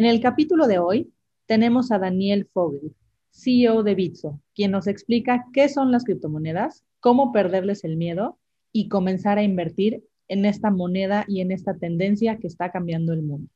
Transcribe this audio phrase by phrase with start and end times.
[0.00, 1.12] En el capítulo de hoy
[1.44, 2.94] tenemos a Daniel Fogel,
[3.30, 8.38] CEO de Bitso, quien nos explica qué son las criptomonedas, cómo perderles el miedo
[8.72, 13.20] y comenzar a invertir en esta moneda y en esta tendencia que está cambiando el
[13.20, 13.50] mundo.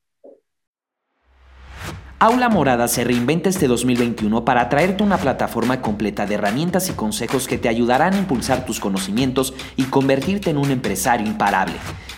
[2.24, 7.46] Aula Morada se reinventa este 2021 para traerte una plataforma completa de herramientas y consejos
[7.46, 11.74] que te ayudarán a impulsar tus conocimientos y convertirte en un empresario imparable.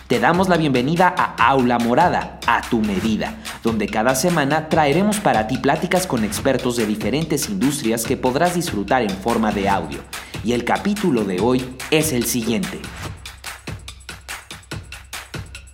[0.07, 5.45] Te damos la bienvenida a Aula Morada, a tu medida, donde cada semana traeremos para
[5.45, 9.99] ti pláticas con expertos de diferentes industrias que podrás disfrutar en forma de audio.
[10.41, 12.79] Y el capítulo de hoy es el siguiente.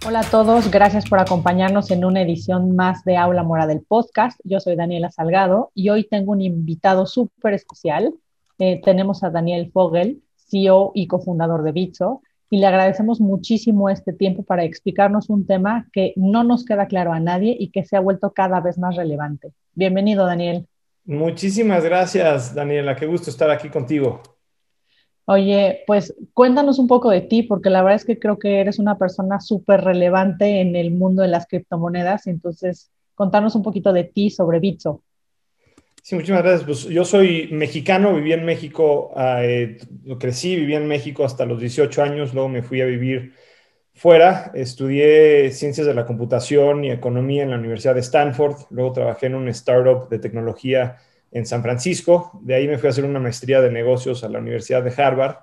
[0.06, 4.38] Hola a todos, gracias por acompañarnos en una edición más de Aula Morada del podcast.
[4.44, 8.14] Yo soy Daniela Salgado y hoy tengo un invitado súper especial.
[8.60, 14.12] Eh, tenemos a Daniel Fogel, CEO y cofundador de Bitso y le agradecemos muchísimo este
[14.12, 17.96] tiempo para explicarnos un tema que no nos queda claro a nadie y que se
[17.96, 19.54] ha vuelto cada vez más relevante.
[19.74, 20.68] Bienvenido, Daniel.
[21.06, 22.98] Muchísimas gracias, Daniela.
[22.98, 24.22] Qué gusto estar aquí contigo.
[25.26, 28.78] Oye, pues cuéntanos un poco de ti, porque la verdad es que creo que eres
[28.78, 32.28] una persona súper relevante en el mundo de las criptomonedas.
[32.28, 35.02] Entonces, contanos un poquito de ti sobre Bitso.
[36.02, 36.66] Sí, muchísimas gracias.
[36.66, 39.78] Pues yo soy mexicano, viví en México, eh,
[40.20, 43.32] crecí, viví en México hasta los 18 años, luego me fui a vivir
[43.94, 49.28] fuera, estudié ciencias de la computación y economía en la Universidad de Stanford, luego trabajé
[49.28, 50.98] en un startup de tecnología
[51.34, 54.40] en San Francisco, de ahí me fui a hacer una maestría de negocios a la
[54.40, 55.38] Universidad de Harvard.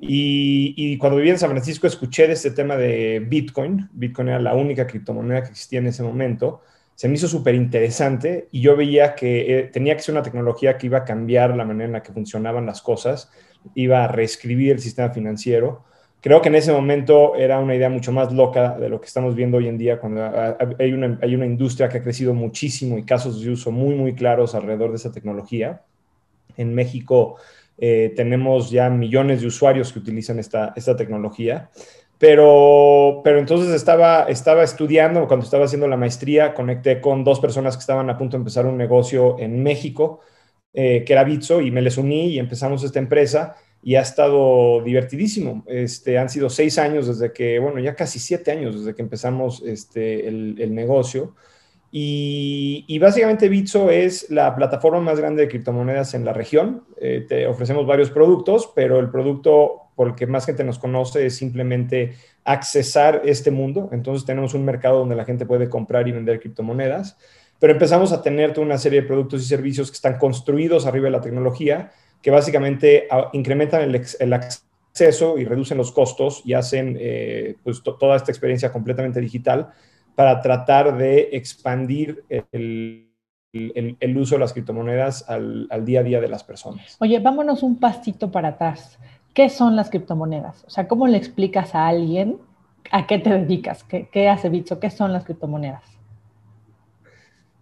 [0.00, 3.88] Y, cuando viví en San Francisco escuché de este tema de Bitcoin.
[3.92, 6.60] Bitcoin era la única criptomoneda que existía en ese momento
[6.94, 10.78] se me hizo súper interesante y yo veía que eh, tenía que ser una tecnología
[10.78, 13.30] que iba a cambiar la manera en la que funcionaban las cosas,
[13.74, 15.84] iba a reescribir el sistema financiero.
[16.24, 19.34] Creo que en ese momento era una idea mucho más loca de lo que estamos
[19.34, 23.04] viendo hoy en día, cuando hay una, hay una industria que ha crecido muchísimo y
[23.04, 25.82] casos de uso muy, muy claros alrededor de esa tecnología.
[26.56, 27.36] En México
[27.76, 31.68] eh, tenemos ya millones de usuarios que utilizan esta, esta tecnología.
[32.16, 37.76] Pero, pero entonces estaba, estaba estudiando, cuando estaba haciendo la maestría, conecté con dos personas
[37.76, 40.20] que estaban a punto de empezar un negocio en México,
[40.72, 44.82] eh, que era Bitso, y me les uní y empezamos esta empresa y ha estado
[44.82, 45.62] divertidísimo.
[45.68, 49.62] Este, han sido seis años desde que, bueno, ya casi siete años desde que empezamos
[49.64, 51.34] este, el, el negocio.
[51.96, 56.82] Y, básicamente Bitso es la plataforma más grande de criptomonedas en la región.
[57.00, 62.14] Eh, te ofrecemos varios productos, pero el producto porque más gente nos conoce, es simplemente
[62.42, 63.90] accesar este mundo.
[63.92, 67.16] Entonces tenemos un mercado donde la gente puede comprar y vender criptomonedas,
[67.60, 71.04] pero empezamos a tener toda una serie de productos y servicios que están construidos arriba
[71.04, 71.92] de la tecnología,
[72.24, 78.16] que básicamente ah, incrementan el, acceso y reducen los costos y hacen eh, pues, toda
[78.16, 79.68] esta experiencia completamente digital
[80.14, 83.10] para tratar de expandir el,
[84.16, 86.96] uso de las criptomonedas al, al, día a día de las personas.
[86.98, 88.98] Oye, vámonos un pasito para atrás.
[89.34, 90.64] ¿Qué son las criptomonedas?
[90.64, 92.38] O sea, ¿cómo le explicas a alguien
[92.90, 93.84] a qué te dedicas?
[93.84, 94.80] ¿Qué, hace Bitso?
[94.80, 95.82] ¿Qué son las criptomonedas?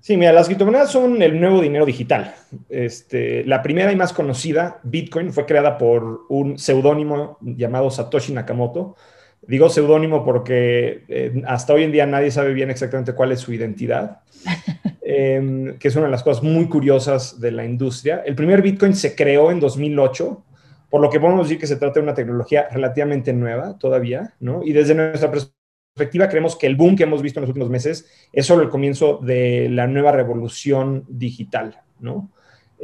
[0.03, 2.35] Sí, mira, las criptomonedas son el nuevo dinero digital.
[2.69, 8.97] Este, la primera y más conocida, Bitcoin, fue creada por un seudónimo llamado Satoshi Nakamoto.
[9.43, 13.53] Digo seudónimo porque eh, hasta hoy en día nadie sabe bien exactamente cuál es su
[13.53, 14.23] identidad,
[15.03, 18.25] em, que es una de las cosas muy curiosas de la industria.
[18.27, 20.45] El primer Bitcoin se creó en 2008
[20.91, 24.65] por lo que podemos decir que se trata de una tecnología relativamente nueva todavía, ¿no?
[24.65, 25.62] Y desde nuestra perspectiva
[25.95, 29.19] creemos que el boom que hemos visto en los últimos meses es solo el comienzo
[29.23, 32.31] de la nueva revolución digital, ¿no?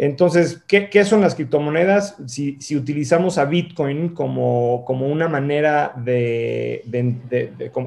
[0.01, 2.19] Entonces, ¿qué, son las criptomonedas?
[2.27, 6.85] Si, si, utilizamos a Bitcoin como, como una manera de,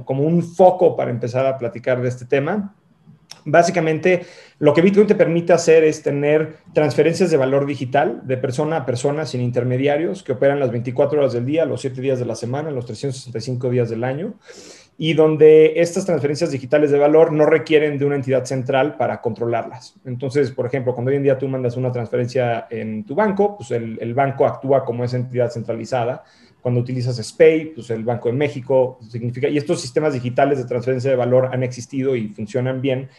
[0.05, 2.75] como un foco para empezar a platicar de este tema,
[3.45, 4.25] Básicamente,
[4.59, 8.85] lo que Bitcoin te permite hacer es tener transferencias de valor digital de persona a
[8.85, 12.35] persona sin intermediarios que operan las 24 horas del día, los 7 días de la
[12.35, 14.35] semana, los 365 días del año,
[14.97, 19.95] y donde estas transferencias digitales de valor no requieren de una entidad central para controlarlas.
[20.05, 23.71] Entonces, por ejemplo, cuando hoy en día tú mandas una transferencia en tu banco, pues
[23.71, 26.23] el, el banco actúa como esa entidad centralizada
[26.61, 31.09] cuando utilizas SPAY, pues el Banco de México significa, y estos sistemas digitales de transferencia
[31.09, 33.09] de valor han existido y funcionan bien,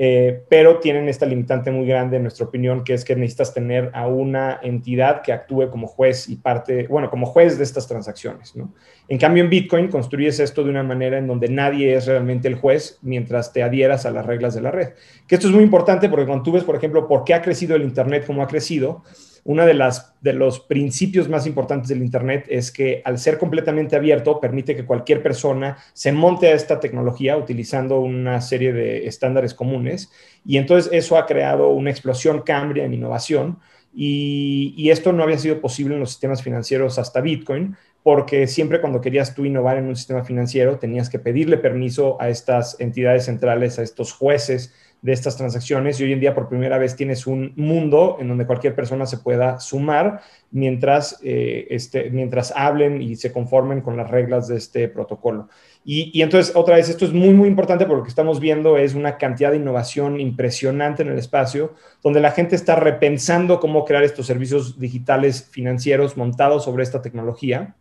[0.00, 3.90] eh, pero tienen esta limitante muy grande, en nuestra opinión, que es que necesitas tener
[3.94, 8.54] a una entidad que actúe como juez y parte, bueno, como juez de estas transacciones,
[8.54, 8.72] ¿no?
[9.08, 12.54] En cambio, en Bitcoin construyes esto de una manera en donde nadie es realmente el
[12.54, 14.90] juez mientras te adhieras a las reglas de la red.
[15.26, 17.74] Que esto es muy importante porque cuando tú ves, por ejemplo, por qué ha crecido
[17.74, 19.02] el Internet como ha crecido,
[19.44, 19.90] uno de,
[20.20, 24.84] de los principios más importantes del Internet es que al ser completamente abierto, permite que
[24.84, 30.10] cualquier persona se monte a esta tecnología utilizando una serie de estándares comunes.
[30.44, 33.58] Y entonces eso ha creado una explosión cambria en innovación.
[33.94, 37.76] Y, esto no había sido posible en los sistemas financieros hasta Bitcoin,
[38.08, 42.30] porque siempre cuando querías tú innovar en un sistema financiero tenías que pedirle permiso a
[42.30, 44.72] estas entidades centrales, a estos jueces
[45.02, 48.46] de estas transacciones y hoy en día por primera vez tienes un mundo en donde
[48.46, 54.10] cualquier persona se pueda sumar mientras, eh, este, mientras hablen y se conformen con las
[54.10, 55.50] reglas de este protocolo.
[55.84, 58.78] Y, y, entonces, otra vez, esto es muy, muy importante porque lo que estamos viendo
[58.78, 63.84] es una cantidad de innovación impresionante en el espacio, donde la gente está repensando cómo
[63.84, 67.76] crear estos servicios digitales financieros montados sobre esta tecnología.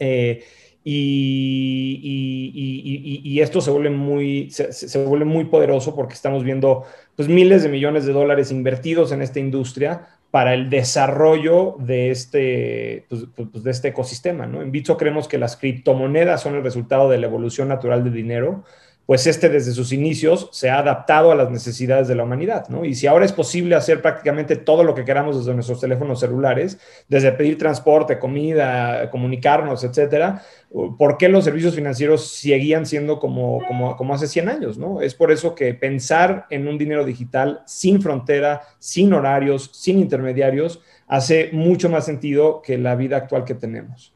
[0.00, 0.42] Eh,
[0.82, 1.68] y,
[3.40, 6.84] esto se vuelve muy, se, vuelve muy poderoso porque estamos viendo
[7.16, 13.06] pues, miles de millones de dólares invertidos en esta industria para el desarrollo de este,
[13.08, 14.44] pues, pues, de este ecosistema.
[14.44, 18.64] En Bitso creemos que las criptomonedas son el resultado de la evolución natural del dinero
[19.10, 22.84] pues este desde sus inicios se ha adaptado a las necesidades de la humanidad, ¿no?
[22.84, 26.78] Y si ahora es posible hacer prácticamente todo lo que queramos desde nuestros teléfonos celulares,
[27.08, 30.42] desde pedir transporte, comida, comunicarnos, etcétera,
[30.96, 35.00] ¿por qué los servicios financieros seguían siendo como, como, hace 100 años, ¿no?
[35.00, 40.82] Es por eso que pensar en un dinero digital sin frontera, sin horarios, sin intermediarios,
[41.08, 44.14] hace mucho más sentido que la vida actual que tenemos.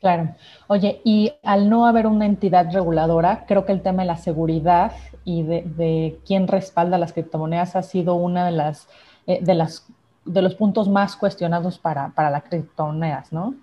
[0.00, 0.34] Claro.
[0.66, 4.92] Oye, y al no haber una entidad reguladora, creo que el tema de la seguridad
[5.24, 8.88] y de, quién respalda las criptomonedas ha sido una de las,
[9.26, 9.86] eh, de las
[10.26, 13.54] de los puntos más cuestionados para, para las criptomonedas, ¿no?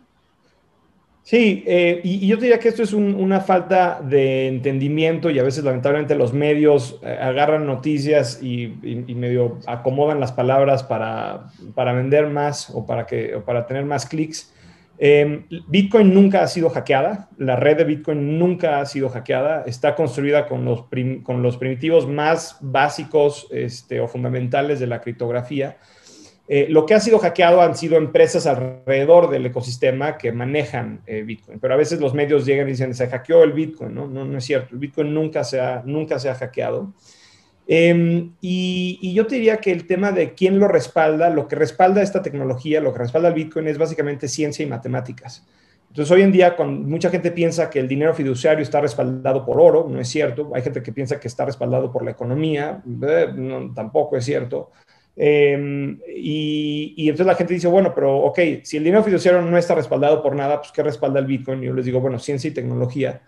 [1.24, 5.64] Sí, eh, y, yo diría que esto es una falta de entendimiento y a veces
[5.64, 11.46] lamentablemente los medios eh, agarran noticias y, y, medio acomodan las palabras para,
[11.76, 14.54] para vender más o para, que, o para tener más clics.
[14.98, 19.96] Em, Bitcoin nunca ha sido hackeada, la red de Bitcoin nunca ha sido hackeada, está
[19.96, 20.86] construida con los,
[21.24, 25.78] con los primitivos más básicos este, o fundamentales de la criptografía.
[26.48, 31.24] Eh, lo que ha sido hackeado han sido empresas alrededor del ecosistema que manejan eh,
[31.24, 34.08] Bitcoin, pero a veces los medios llegan y dicen, se hackeó el Bitcoin, ¿no?
[34.08, 36.94] No, no es cierto, el Bitcoin nunca se ha, nunca se ha hackeado.
[37.68, 42.22] Em, y, yo diría que el tema de quién lo respalda, lo que respalda esta
[42.22, 45.46] tecnología, lo que respalda el Bitcoin es básicamente ciencia y matemáticas.
[45.90, 49.62] Entonces, hoy en día, cuando mucha gente piensa que el dinero fiduciario está respaldado por
[49.62, 50.52] oro, no es cierto.
[50.56, 53.28] Hay gente que piensa que está respaldado por la economía, eh,
[53.76, 54.72] tampoco es cierto.
[55.16, 59.58] Em, y, y, entonces la gente dice, bueno, pero ok, si el dinero fiduciario no
[59.58, 61.62] está respaldado por nada, pues ¿qué respalda el Bitcoin?
[61.62, 63.22] Y yo les digo, bueno, ciencia y tecnología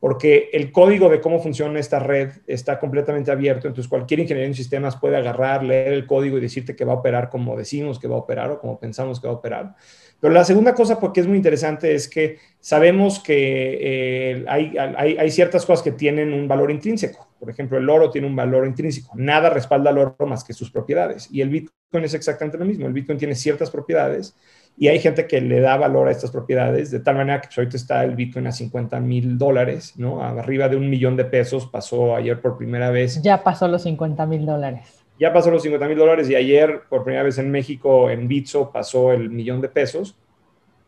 [0.00, 4.54] porque el código de cómo funciona esta red está completamente abierto, entonces cualquier ingeniero en
[4.54, 8.08] sistemas puede agarrar, leer el código y decirte que va a operar como decimos que
[8.08, 9.74] va a operar o como pensamos que va a operar.
[10.18, 15.30] Pero la segunda cosa, porque es muy interesante, es que sabemos que eh, hay, hay,
[15.30, 17.26] ciertas cosas que tienen un valor intrínseco.
[17.38, 19.12] Por ejemplo, el oro tiene un valor intrínseco.
[19.14, 21.26] Nada respalda al oro más que sus propiedades.
[21.32, 22.86] Y el Bitcoin es exactamente lo mismo.
[22.86, 24.36] El Bitcoin tiene ciertas propiedades
[24.76, 27.58] y hay gente que le da valor a estas propiedades, de tal manera que pues,
[27.58, 30.22] ahorita está el Bitcoin a 50 mil dólares, ¿no?
[30.22, 33.20] Arriba de un millón de pesos, pasó ayer por primera vez.
[33.22, 35.04] Ya pasó los 50 mil dólares.
[35.18, 38.72] Ya pasó los 50 mil dólares y ayer, por primera vez en México, en Bitso,
[38.72, 40.16] pasó el millón de pesos.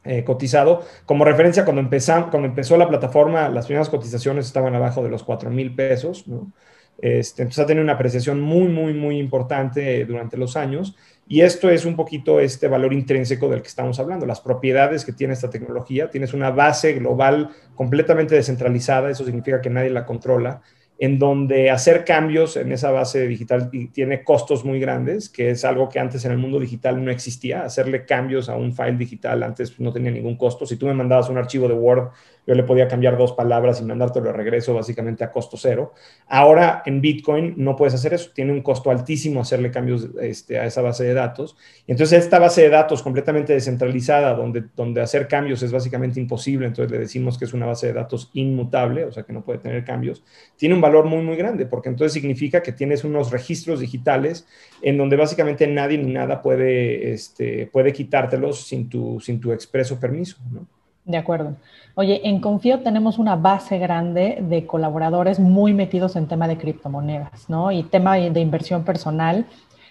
[0.05, 0.83] Eh, cotizado.
[1.07, 5.23] Como referencia, cuando, empezamos, cuando empezó la plataforma, las primeras cotizaciones estaban abajo de los
[5.23, 6.27] 4 mil pesos.
[6.27, 6.51] ¿no?
[6.99, 10.97] Este, entonces ha tenido una apreciación muy, muy, muy importante durante los años.
[11.29, 15.13] Y esto es un poquito este valor intrínseco del que estamos hablando, las propiedades que
[15.13, 16.11] tiene esta tecnología.
[16.11, 20.61] Tienes una base global completamente descentralizada, eso significa que nadie la controla
[21.03, 25.89] en donde hacer cambios en esa base digital tiene costos muy grandes, que es algo
[25.89, 27.65] que antes en el mundo digital no existía.
[27.65, 30.65] Hacerle cambios a un file digital antes no tenía ningún costo.
[30.65, 32.11] Si tú me mandabas un archivo de Word,
[32.47, 35.93] yo le podía cambiar dos palabras y mandártelo de regreso básicamente a costo cero.
[36.29, 38.31] Ahora en Bitcoin no puedes hacer eso.
[38.33, 41.57] Tiene un costo altísimo hacerle cambios este, a esa base de datos.
[41.89, 46.93] Entonces esta base de datos completamente descentralizada, donde, donde hacer cambios es básicamente imposible, entonces
[46.93, 49.85] le decimos que es una base de datos inmutable, o sea que no puede tener
[49.85, 50.23] cambios,
[50.57, 54.47] tiene un valor muy, muy grande, porque entonces significa que tienes unos registros digitales
[54.83, 59.99] en donde básicamente nadie ni nada puede, este, puede quitártelos sin tu, sin tu expreso
[59.99, 60.37] permiso.
[60.51, 60.67] ¿no?
[61.05, 61.57] De acuerdo.
[61.95, 67.49] Oye, en Confío tenemos una base grande de colaboradores muy metidos en tema de criptomonedas,
[67.49, 67.73] ¿no?
[67.73, 69.47] Y tema de inversión personal.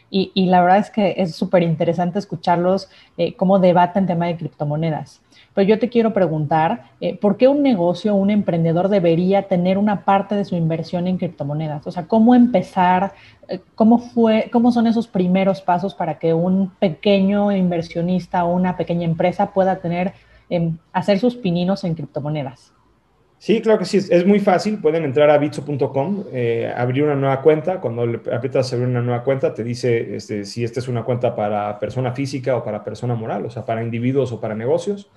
[0.09, 4.37] y, y, la verdad es que es súper interesante escucharlos eh, cómo debaten tema de
[4.37, 5.20] criptomonedas.
[5.53, 10.05] Pero yo te quiero preguntar, eh, ¿por qué un negocio, un emprendedor debería tener una
[10.05, 11.85] parte de su inversión en criptomonedas?
[11.85, 13.13] O sea, ¿cómo empezar?
[13.49, 18.77] Eh, ¿Cómo, fue, ¿Cómo son esos primeros pasos para que un pequeño inversionista o una
[18.77, 20.13] pequeña empresa pueda tener,
[20.49, 22.73] em, hacer sus pininos en criptomonedas?
[23.41, 24.77] Sí, claro que sí, es, muy fácil.
[24.77, 27.81] Pueden entrar a bitso.com, eh, abrir una nueva cuenta.
[27.81, 31.35] Cuando le aprietas abrir una nueva cuenta, te dice este, si esta es una cuenta
[31.35, 35.09] para persona física o para persona moral, o sea, para individuos o para negocios.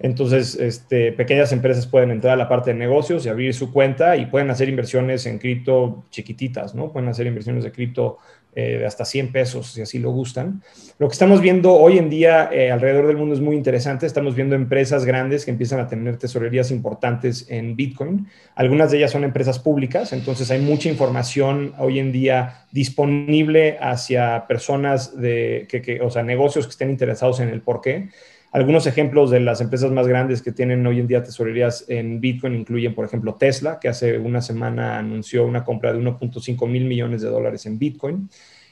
[0.00, 4.16] Entonces, este, pequeñas empresas pueden entrar a la parte de negocios y abrir su cuenta
[4.16, 6.92] y pueden hacer inversiones en cripto chiquititas, ¿no?
[6.92, 8.18] Pueden hacer inversiones de cripto
[8.56, 10.62] eh, de hasta 100 pesos, si así lo gustan.
[10.98, 14.06] Lo que estamos viendo hoy en día eh, alrededor del mundo es muy interesante.
[14.06, 18.28] Estamos viendo empresas grandes que empiezan a tener tesorerías importantes en Bitcoin.
[18.54, 24.46] Algunas de ellas son empresas públicas, entonces hay mucha información hoy en día disponible hacia
[24.46, 28.10] personas de, que, o sea, negocios que estén interesados en el por qué.
[28.54, 32.54] Algunos ejemplos de las empresas más grandes que tienen hoy en día tesorerías en Bitcoin
[32.54, 37.20] incluyen, por ejemplo, Tesla, que hace una semana anunció una compra de 1.5 mil millones
[37.22, 38.28] de dólares en Bitcoin.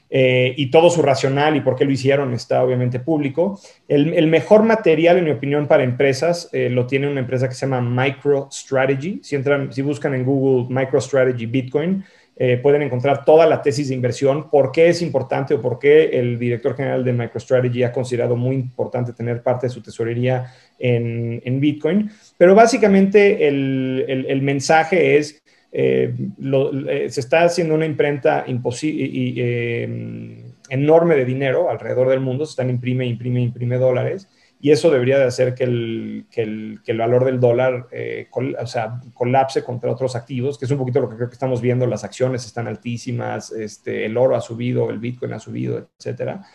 [0.08, 3.58] Eh, y todo su racional y por qué lo hicieron está obviamente público.
[3.88, 7.66] El, mejor material, en mi opinión, para empresas eh, lo tiene una empresa que se
[7.66, 9.20] llama MicroStrategy.
[9.24, 14.72] Si, buscan en Google MicroStrategy Bitcoin, eh, pueden encontrar toda la tesis de inversión, por
[14.72, 19.12] qué es importante o por qué el director general de MicroStrategy ha considerado muy importante
[19.12, 22.10] tener parte de su tesorería en, Bitcoin.
[22.38, 26.14] Pero básicamente el, mensaje es, eh,
[26.88, 28.46] eh, se está haciendo una imprenta
[30.70, 34.26] enorme de dinero alrededor del mundo, se están imprime, imprime, imprime dólares
[34.64, 38.28] y eso debería de hacer que el, que el, que el valor del dólar eh,
[38.32, 41.60] o sea, colapse contra otros activos, que es un poquito lo que creo que estamos
[41.60, 46.46] viendo, las acciones están altísimas, este, el oro ha subido, el Bitcoin ha subido, etcétera.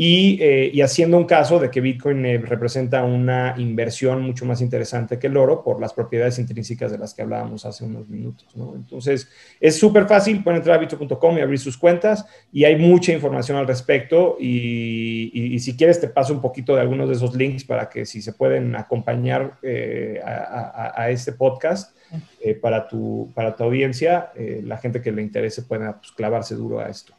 [0.00, 5.18] Eh, y, haciendo un caso de que Bitcoin eh, representa una inversión mucho más interesante
[5.18, 8.46] que el oro por las propiedades intrínsecas de las que hablábamos hace unos minutos.
[8.54, 9.28] Entonces,
[9.58, 13.58] es súper fácil, pueden entrar a bitcoin.com y abrir sus cuentas y hay mucha información
[13.58, 17.88] al respecto y, si quieres te paso un poquito de algunos de esos links para
[17.88, 21.96] que si se pueden acompañar eh, a, este podcast
[22.62, 24.30] para, tu, para tu audiencia,
[24.62, 27.14] la gente que le interese pueda pues, clavarse duro a esto.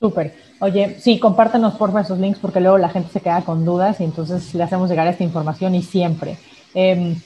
[0.00, 0.34] Súper.
[0.60, 4.00] Oye, sí, compártanos por favor esos links porque luego la gente se queda con dudas
[4.00, 6.38] y entonces le hacemos llegar esta información y siempre.
[6.72, 7.20] Em,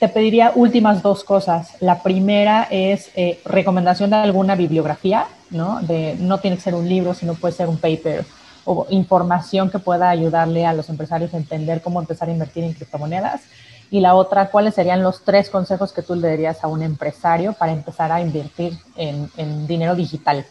[0.00, 1.80] te pediría últimas dos cosas.
[1.80, 5.80] La primera es eh, recomendación de alguna bibliografía, ¿no?
[5.82, 8.24] De, no tiene que ser un libro, sino puede ser un paper
[8.64, 12.72] o información que pueda ayudarle a los empresarios a entender cómo empezar a invertir en
[12.72, 13.42] criptomonedas.
[13.88, 17.52] Y la otra, ¿cuáles serían los tres consejos que tú le darías a un empresario
[17.52, 20.44] para empezar a invertir en dinero digital?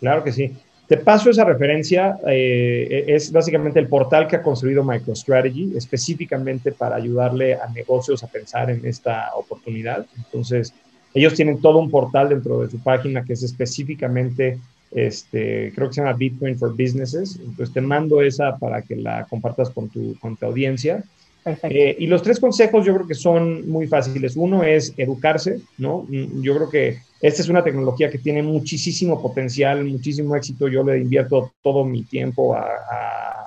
[0.00, 0.58] Claro que sí.
[0.92, 6.96] Te paso esa referencia, eh, es básicamente el portal que ha construido MicroStrategy específicamente para
[6.96, 10.04] ayudarle a negocios a pensar en esta oportunidad.
[10.18, 10.74] Entonces,
[11.14, 14.58] ellos tienen todo un portal dentro de su página que es específicamente,
[14.90, 17.40] este, creo que se llama Bitcoin for Businesses.
[17.42, 21.02] Entonces, te mando esa para que la compartas con tu, con tu audiencia.
[21.44, 24.36] Eh, y los tres consejos yo creo que son muy fáciles.
[24.36, 26.06] Uno es educarse, ¿no?
[26.08, 30.68] Mm, yo creo que esta es una tecnología que tiene muchísimo potencial, muchísimo éxito.
[30.68, 33.46] Yo le invierto todo mi tiempo a,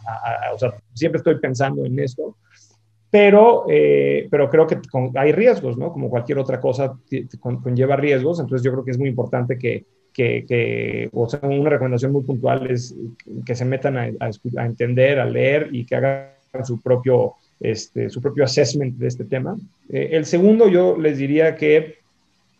[0.54, 2.36] o sea, siempre estoy pensando en esto.
[3.10, 4.78] Pero, eh, pero creo que
[5.16, 5.94] hay riesgos, ¿no?
[5.94, 6.98] Como cualquier otra cosa
[7.40, 8.40] conlleva riesgos.
[8.40, 12.24] Entonces yo creo que es muy importante que, que, que, o sea, una recomendación muy
[12.24, 12.94] puntual es
[13.46, 16.30] que se metan a, a, entender, a leer y que hagan
[16.64, 19.58] su propio este, su propio assessment de este tema.
[19.90, 21.96] Eh, el segundo, yo les diría que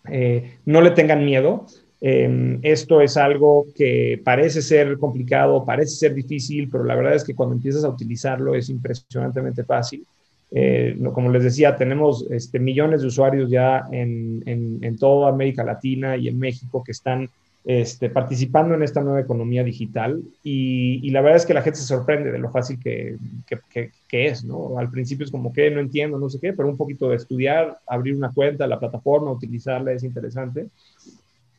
[0.10, 1.66] eh, no le tengan miedo.
[2.02, 7.24] Em, esto es algo que parece ser complicado, parece ser difícil, pero la verdad es
[7.24, 10.06] que cuando empiezas a utilizarlo es impresionantemente fácil.
[10.52, 16.16] Eh, como les decía, tenemos este, millones de usuarios ya en, en, toda América Latina
[16.16, 17.30] y en México que están
[17.66, 21.88] este, participando en esta nueva economía digital y, la verdad es que la gente se
[21.88, 23.18] sorprende de lo fácil que,
[24.12, 24.78] es, ¿no?
[24.78, 27.80] Al principio es como que no entiendo, no sé qué, pero un poquito de estudiar,
[27.88, 30.68] abrir una cuenta, la plataforma, utilizarla es interesante.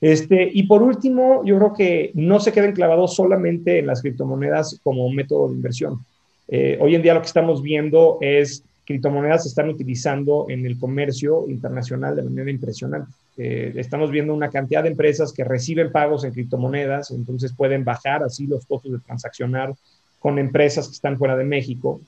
[0.00, 4.78] Este, y por último, yo creo que no se queden clavados solamente en las criptomonedas
[4.84, 5.98] como método de inversión.
[6.46, 10.78] Eh, hoy en día lo que estamos viendo es criptomonedas se están utilizando en el
[10.78, 13.10] comercio internacional de manera impresionante.
[13.38, 18.22] Eh, estamos viendo una cantidad de empresas que reciben pagos en criptomonedas, entonces pueden bajar
[18.22, 19.74] así los costos de transaccionar
[20.18, 22.00] con empresas que están fuera de México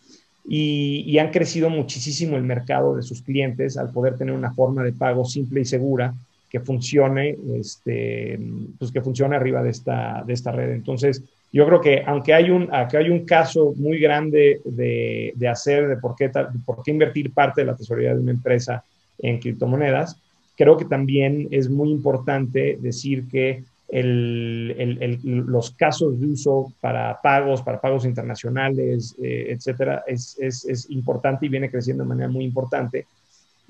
[0.49, 4.93] y, han crecido muchísimo el mercado de sus clientes al poder tener una forma de
[4.93, 6.15] pago simple y segura
[6.49, 8.41] que funcione, este,
[8.79, 10.71] pues que funcione arriba de esta, de esta red.
[10.71, 15.87] Entonces, yo creo que aunque hay un, hay un caso muy grande de, de hacer,
[15.89, 16.31] de por qué,
[16.65, 18.83] por qué invertir parte de la tesorería de una empresa
[19.19, 20.17] en criptomonedas,
[20.59, 27.19] creo que también es muy importante decir que el, el, los casos de uso para
[27.23, 32.29] pagos, para pagos internacionales, eh, etcétera, es, es, es, importante y viene creciendo de manera
[32.29, 33.07] muy importante.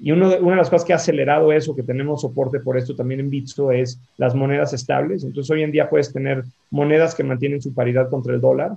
[0.01, 2.97] Y uno una de las cosas que ha acelerado eso, que tenemos soporte por esto
[2.97, 5.25] también en Bitso, es las monedas estables.
[5.25, 8.73] Entonces, hoy en día puedes tener monedas que mantienen su paridad contra el dólar,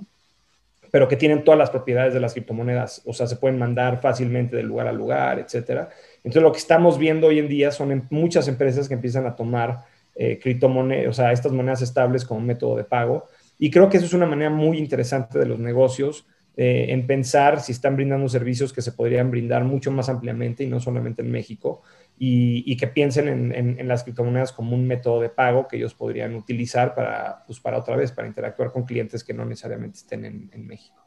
[0.90, 3.02] pero que tienen todas las propiedades de las criptomonedas.
[3.06, 5.88] O sea, se pueden mandar fácilmente de lugar a lugar, etcétera.
[6.24, 9.34] Entonces, lo que estamos viendo hoy en día son em, muchas empresas que empiezan a
[9.34, 13.26] tomar eh, criptomonedas, o sea, estas monedas estables como método de pago.
[13.58, 16.26] Y creo que eso es una manera muy interesante de los negocios
[16.56, 20.66] eh, en pensar si están brindando servicios que se podrían brindar mucho más ampliamente y
[20.66, 21.82] no solamente en México,
[22.18, 26.94] y, que piensen en, las criptomonedas como un método de pago que ellos podrían utilizar
[26.94, 31.02] para, pues para otra vez, para interactuar con clientes que no necesariamente estén en, México.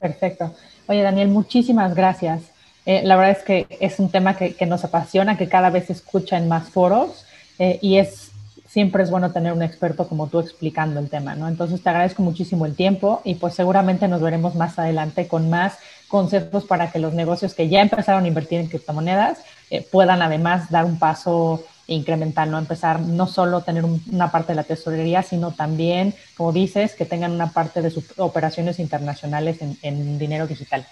[0.00, 0.52] Perfecto.
[0.88, 2.50] Oye, Daniel, muchísimas gracias.
[2.86, 5.92] Eh, la verdad es que es un tema que, nos apasiona, que cada vez se
[5.92, 7.24] escucha en más foros
[7.58, 8.30] eh, y es
[8.70, 11.48] siempre es bueno tener un experto como tú explicando el tema, ¿no?
[11.48, 15.76] Entonces te agradezco muchísimo el tiempo y pues seguramente nos veremos más adelante con más
[16.06, 20.70] consejos para que los negocios que ya empezaron a invertir en criptomonedas eh, puedan además
[20.70, 22.58] dar un paso incremental, ¿no?
[22.58, 27.32] Empezar no solo tener una parte de la tesorería, sino también, como dices, que tengan
[27.32, 30.86] una parte de sus operaciones internacionales en, en dinero digital.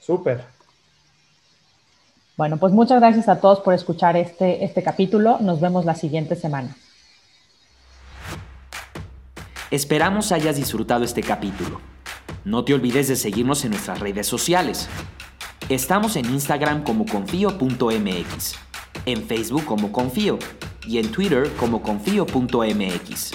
[0.00, 0.42] Súper.
[2.40, 5.36] Bueno, pues muchas gracias a todos por escuchar este, este capítulo.
[5.40, 6.74] Nos vemos la siguiente semana.
[9.70, 11.82] Esperamos hayas disfrutado este capítulo.
[12.46, 14.88] No te olvides de seguirnos en nuestras redes sociales.
[15.68, 18.54] Estamos en Instagram como confío.mx,
[19.04, 20.38] en Facebook como confío
[20.86, 23.32] y en Twitter como confío.mx.